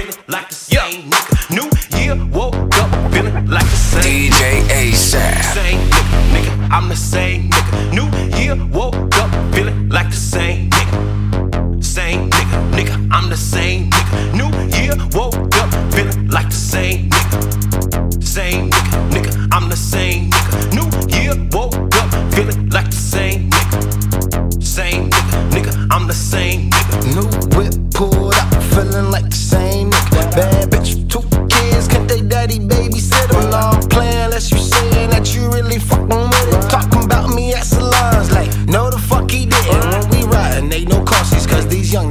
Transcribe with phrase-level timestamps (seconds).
[0.00, 1.10] feeling like the same yeah.
[1.10, 1.56] nigga.
[1.56, 5.54] New year woke up feeling like the same DJ ASAP.
[5.54, 7.92] Same nigga, nigga, I'm the same nigga.
[7.98, 8.08] New
[8.38, 11.84] year woke up feeling like the same nigga.
[11.84, 14.36] Same nigga, nigga, I'm the same nigga.
[14.40, 18.22] New year woke up feeling like the same nigga.
[18.24, 20.76] Same nigga, nigga, I'm the same nigga.
[20.76, 24.62] New year woke up feeling like the same nigga.
[24.62, 27.14] Same nigga, nigga, I'm the same nigga.
[27.14, 28.49] New whip pulled up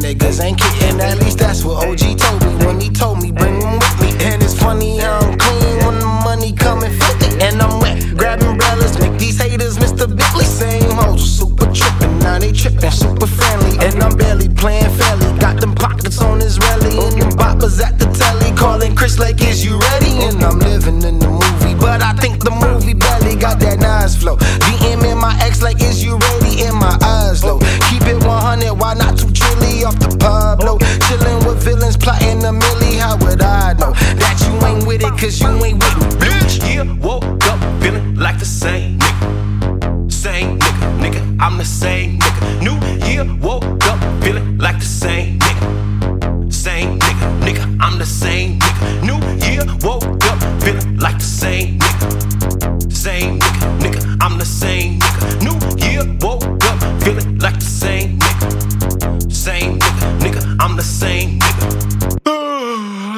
[0.10, 1.00] niggas ain't kidding.
[1.00, 4.10] At least that's what OG told me when he told me, bring them with me.
[4.26, 7.44] And it's funny how I'm clean when the money coming 50.
[7.46, 10.08] And I'm wet, grabbing brothers, make these haters Mr.
[10.08, 10.46] Bentley.
[10.46, 13.78] Same hoes, super trippin', now they trippin', super friendly.
[13.86, 15.30] And I'm barely playing fairly.
[15.40, 18.52] Got them pockets on Israeli and them boppers at the telly.
[18.58, 20.14] Calling Chris like, is you ready?
[20.28, 24.16] And I'm living in the movie, but I think the movie belly got that nice
[24.16, 24.38] flow.
[38.20, 40.12] Like the same nigga.
[40.12, 42.62] Same nigga, nigga, I'm the same nigga.
[42.62, 45.29] New year woke up feeling like the same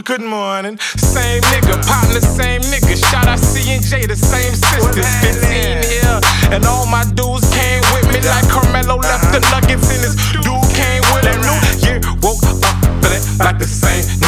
[0.03, 0.79] Good morning.
[0.79, 2.97] Same nigga, partner, same nigga.
[2.97, 4.95] Shout out C and J, the same sisters.
[4.95, 10.01] 15 here, and all my dudes came with me like Carmelo left the nuggets in
[10.01, 11.41] his dude came with him.
[11.45, 12.57] New year woke up
[13.03, 14.20] feeling like the same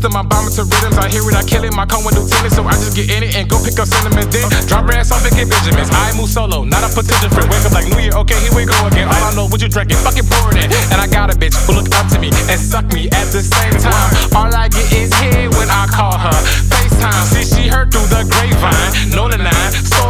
[0.00, 0.96] system, I'm bombing to rhythms.
[0.96, 1.76] I hear it, I kill it.
[1.76, 4.24] My cone with lieutenant, so I just get in it and go pick up cinnamon.
[4.32, 5.92] Then drop her ass off and get Benjamins.
[5.92, 7.52] I move solo, not a potential friend.
[7.52, 9.12] Wake up like New Year, okay, here we go again.
[9.12, 10.00] All I know, what you drinking?
[10.00, 10.72] Fucking pour it.
[10.88, 13.44] And I got a bitch who look up to me and suck me at the
[13.44, 14.08] same time.
[14.32, 16.38] All I get is head when I call her.
[16.72, 19.12] FaceTime, see she heard through the grapevine.
[19.12, 20.08] No, the nine, so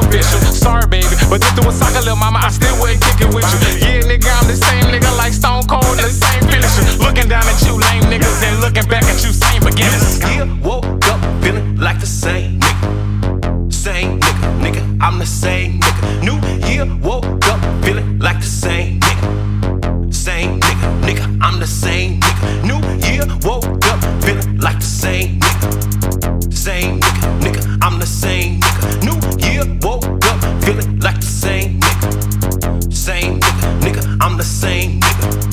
[13.81, 14.61] same nigga.
[14.61, 16.23] Nigga, I'm the same nigga.
[16.23, 20.15] New year, woke up feeling like the same nigga.
[20.15, 22.63] Same nigga, nigga, I'm the same nigga.
[22.71, 26.53] New year, woke up feeling like the same nigga.
[26.53, 29.03] Same nigga, nigga, I'm the same nigga.
[29.07, 32.93] New year, woke up feeling like the same nigga.
[32.93, 35.50] Same nigga, nigga, I'm the same nigga.